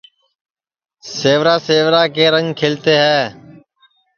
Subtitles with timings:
[1.17, 3.19] سیورا سیورا کے رنگ کھلتے ہے